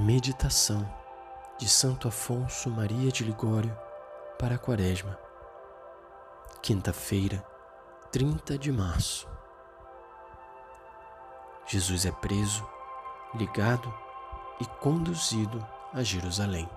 [0.00, 0.88] Meditação
[1.58, 3.76] de Santo Afonso Maria de Ligório
[4.38, 5.18] para a Quaresma.
[6.62, 7.44] Quinta-feira,
[8.12, 9.28] 30 de março.
[11.66, 12.64] Jesus é preso,
[13.34, 13.92] ligado
[14.60, 16.70] e conduzido a Jerusalém.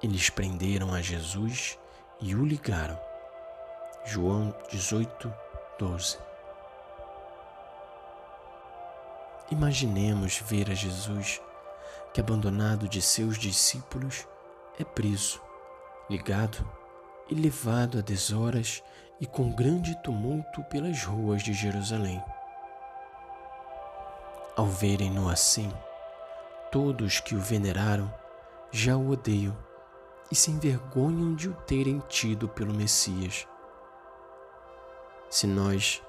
[0.00, 1.76] Eles prenderam a Jesus
[2.20, 3.00] e o ligaram.
[4.04, 5.34] João 18,
[5.76, 6.33] 12.
[9.50, 11.40] Imaginemos ver a Jesus
[12.12, 14.26] que, abandonado de seus discípulos,
[14.78, 15.40] é preso,
[16.08, 16.66] ligado
[17.28, 18.82] e levado a deshoras
[19.20, 22.22] e com grande tumulto pelas ruas de Jerusalém.
[24.56, 25.72] Ao verem-no assim,
[26.70, 28.12] todos que o veneraram
[28.70, 29.56] já o odeiam
[30.30, 33.46] e se envergonham de o terem tido pelo Messias.
[35.28, 36.02] Se nós,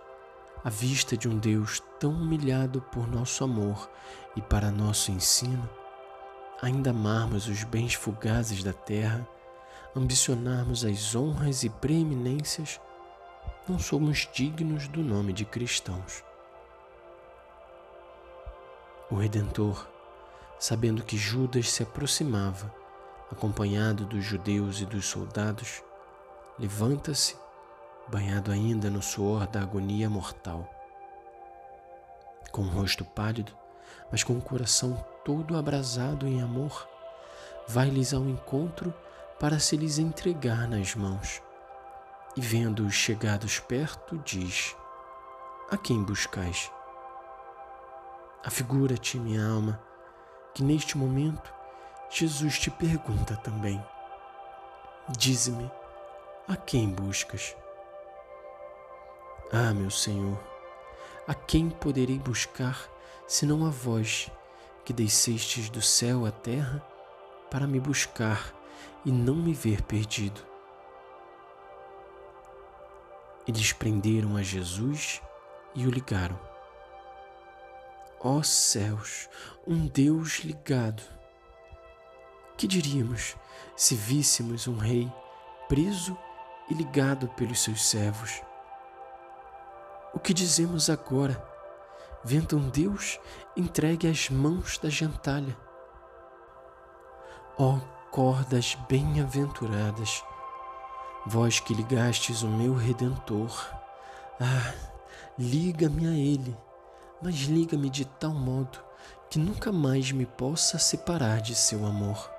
[0.65, 3.87] à vista de um Deus tão humilhado por nosso amor
[4.35, 5.69] e para nosso ensino,
[6.59, 9.27] ainda amarmos os bens fugazes da terra,
[9.95, 12.81] ambicionarmos as honras e preeminências,
[13.69, 16.23] não somos dignos do nome de cristãos.
[19.11, 19.87] O Redentor,
[20.59, 22.73] sabendo que Judas se aproximava,
[23.31, 25.83] acompanhado dos judeus e dos soldados,
[26.57, 27.44] levanta-se
[28.07, 30.69] banhado ainda no suor da agonia mortal.
[32.51, 33.51] Com o rosto pálido,
[34.11, 36.87] mas com o coração todo abrasado em amor,
[37.67, 38.93] vai-lhes ao encontro
[39.39, 41.41] para se lhes entregar nas mãos.
[42.35, 44.75] E vendo-os chegados perto, diz:
[45.69, 46.71] A quem buscais?
[48.43, 49.81] Afigura-te, minha alma,
[50.53, 51.53] que neste momento
[52.09, 53.83] Jesus te pergunta também:
[55.17, 55.71] Dize-me,
[56.47, 57.55] a quem buscas?
[59.51, 60.39] Ah, meu Senhor,
[61.27, 62.89] a quem poderei buscar
[63.27, 64.29] senão a vós
[64.83, 66.83] que descestes do céu à terra
[67.51, 68.51] para me buscar
[69.05, 70.41] e não me ver perdido?
[73.47, 75.21] Eles prenderam a Jesus
[75.75, 76.39] e o ligaram.
[78.19, 79.29] Ó oh céus,
[79.67, 81.03] um Deus ligado!
[82.57, 83.35] Que diríamos
[83.75, 85.11] se víssemos um rei
[85.69, 86.17] preso
[86.67, 88.41] e ligado pelos seus servos?
[90.15, 91.45] O que dizemos agora,
[92.23, 93.19] vendo um Deus
[93.55, 95.55] entregue às mãos da gentalha?
[97.59, 97.77] Ó
[98.11, 100.23] cordas bem-aventuradas,
[101.25, 103.51] vós que ligastes o meu Redentor,
[104.39, 104.73] ah,
[105.37, 106.57] liga-me a Ele,
[107.21, 108.79] mas liga-me de tal modo
[109.29, 112.31] que nunca mais me possa separar de seu amor.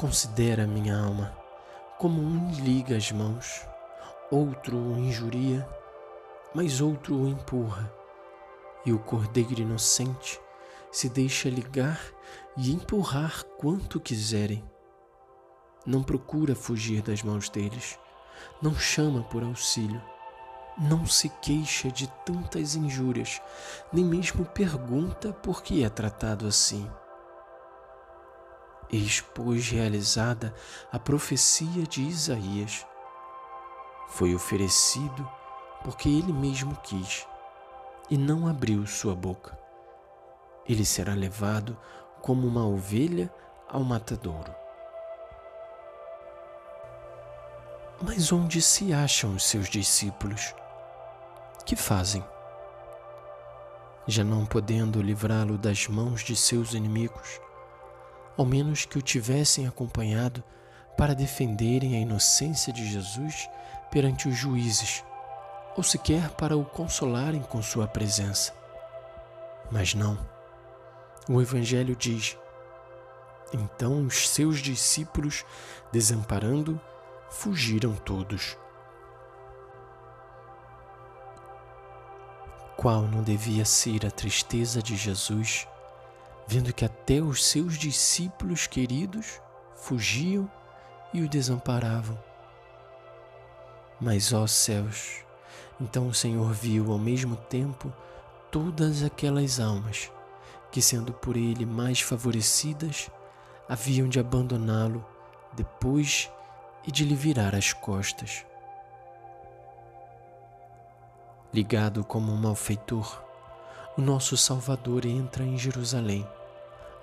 [0.00, 1.36] Considera minha alma
[1.98, 3.66] como um liga as mãos
[4.34, 5.66] outro o injuria,
[6.52, 7.92] mas outro o empurra,
[8.84, 10.40] e o cordeiro inocente
[10.90, 12.00] se deixa ligar
[12.56, 14.64] e empurrar quanto quiserem.
[15.86, 17.98] Não procura fugir das mãos deles,
[18.60, 20.02] não chama por auxílio,
[20.76, 23.40] não se queixa de tantas injúrias,
[23.92, 26.90] nem mesmo pergunta por que é tratado assim.
[28.90, 30.52] Eis, pois, realizada
[30.90, 32.84] a profecia de Isaías
[34.08, 35.28] foi oferecido
[35.82, 37.26] porque ele mesmo quis
[38.10, 39.58] e não abriu sua boca.
[40.66, 41.76] Ele será levado
[42.22, 43.32] como uma ovelha
[43.68, 44.54] ao matadouro.
[48.02, 50.54] Mas onde se acham os seus discípulos?
[51.64, 52.24] Que fazem?
[54.06, 57.40] Já não podendo livrá-lo das mãos de seus inimigos,
[58.36, 60.42] ao menos que o tivessem acompanhado
[60.96, 63.48] para defenderem a inocência de Jesus
[63.90, 65.04] perante os juízes,
[65.76, 68.52] ou sequer para o consolarem com sua presença.
[69.70, 70.18] Mas não.
[71.28, 72.36] O Evangelho diz:
[73.52, 75.44] Então os seus discípulos,
[75.92, 76.80] desamparando,
[77.30, 78.56] fugiram todos.
[82.76, 85.66] Qual não devia ser a tristeza de Jesus,
[86.46, 89.40] vendo que até os seus discípulos queridos
[89.74, 90.50] fugiam
[91.14, 92.18] e o desamparavam?
[94.00, 95.24] Mas, ó céus,
[95.80, 97.90] então o Senhor viu ao mesmo tempo
[98.50, 100.10] todas aquelas almas
[100.70, 103.08] que, sendo por ele mais favorecidas,
[103.68, 105.04] haviam de abandoná-lo
[105.52, 106.30] depois
[106.84, 108.44] e de lhe virar as costas.
[111.52, 113.22] Ligado como um malfeitor,
[113.96, 116.26] o nosso Salvador entra em Jerusalém,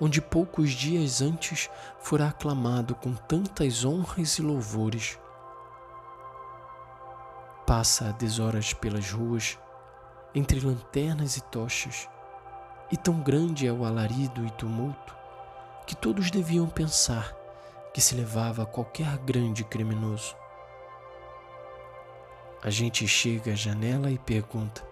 [0.02, 1.70] onde poucos dias antes
[2.00, 5.20] fora aclamado com tantas honras e louvores
[7.68, 9.60] passa a deshoras pelas ruas
[10.34, 12.10] entre lanternas e tochas,
[12.92, 15.16] e tão grande é o alarido e tumulto
[15.86, 17.34] que todos deviam pensar
[17.94, 20.36] que se levava qualquer grande criminoso.
[22.64, 24.86] A gente chega à janela e pergunta: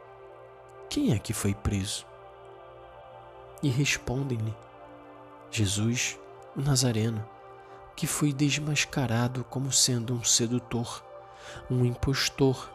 [0.90, 2.06] Quem é que foi preso?
[3.62, 4.56] E respondem-lhe:
[5.52, 6.20] Jesus,
[6.56, 7.28] o Nazareno,
[7.96, 11.04] que foi desmascarado como sendo um sedutor,
[11.70, 12.72] um impostor,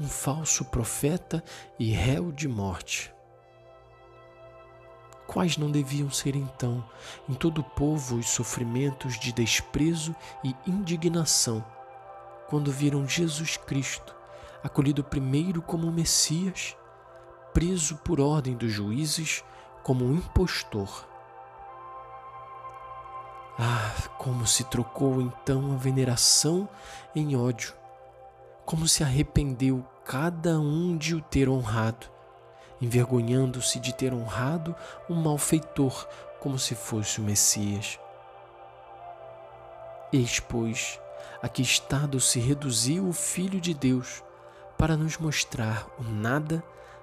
[0.00, 1.44] um falso profeta
[1.78, 3.12] e réu de morte.
[5.26, 6.82] Quais não deviam ser então,
[7.28, 11.62] em todo o povo, os sofrimentos de desprezo e indignação,
[12.48, 14.16] quando viram Jesus Cristo,
[14.64, 16.74] acolhido primeiro como Messias,
[17.52, 19.44] preso por ordem dos juízes
[19.82, 21.06] como um impostor.
[23.60, 26.68] Ah, como se trocou então a veneração
[27.12, 27.74] em ódio,
[28.64, 32.06] como se arrependeu cada um de o ter honrado,
[32.80, 34.76] envergonhando-se de ter honrado
[35.10, 36.06] um malfeitor
[36.38, 37.98] como se fosse o Messias.
[40.12, 41.00] Eis, pois,
[41.42, 44.22] a que estado se reduziu o Filho de Deus
[44.78, 46.62] para nos mostrar o nada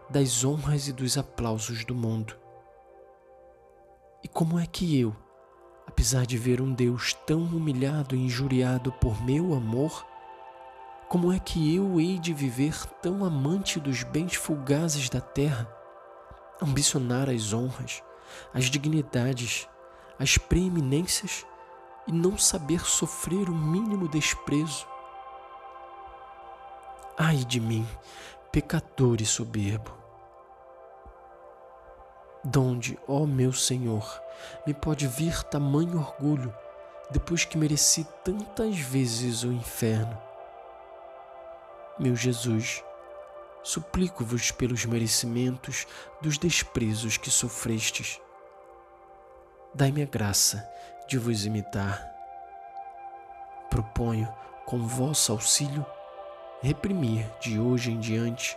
[0.10, 2.34] das honras e dos aplausos do mundo.
[4.24, 5.14] E como é que eu,
[5.96, 10.06] apesar de ver um Deus tão humilhado e injuriado por meu amor,
[11.08, 15.66] como é que eu hei de viver tão amante dos bens fugazes da terra,
[16.62, 18.04] ambicionar as honras,
[18.54, 19.70] as dignidades,
[20.20, 21.46] as preeminências
[22.06, 24.86] e não saber sofrer o mínimo desprezo?
[27.18, 27.88] Ai de mim,
[28.52, 30.05] pecador e soberbo!
[32.48, 34.22] Donde, ó meu Senhor,
[34.68, 36.56] me pode vir tamanho orgulho,
[37.10, 40.16] depois que mereci tantas vezes o inferno?
[41.98, 42.84] Meu Jesus,
[43.64, 45.88] suplico-vos pelos merecimentos
[46.22, 48.22] dos desprezos que sofrestes.
[49.74, 50.64] Dai-me a graça
[51.08, 52.08] de vos imitar.
[53.72, 54.32] Proponho,
[54.68, 55.84] com vosso auxílio,
[56.62, 58.56] reprimir de hoje em diante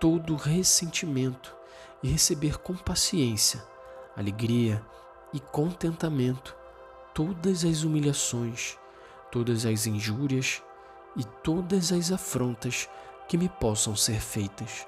[0.00, 1.61] todo ressentimento
[2.02, 3.64] e receber com paciência,
[4.16, 4.84] alegria
[5.32, 6.56] e contentamento
[7.14, 8.78] todas as humilhações,
[9.30, 10.62] todas as injúrias
[11.16, 12.88] e todas as afrontas
[13.28, 14.86] que me possam ser feitas.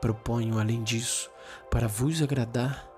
[0.00, 1.30] Proponho, além disso,
[1.70, 2.88] para vos agradar,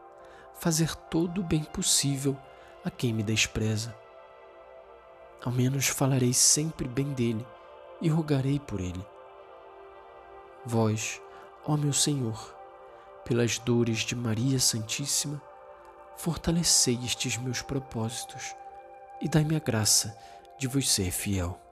[0.55, 2.37] fazer todo o bem possível
[2.85, 3.95] a quem me despreza
[5.45, 7.47] ao menos falarei sempre bem dele
[8.01, 9.05] e rogarei por ele.
[10.65, 11.21] Vós,
[11.67, 12.55] ó meu Senhor,
[13.25, 15.41] pelas dores de Maria Santíssima,
[16.17, 18.55] fortalecei estes meus propósitos
[19.21, 20.17] e dai-me a graça
[20.59, 21.64] de vos ser fiel.